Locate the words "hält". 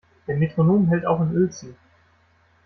0.87-1.05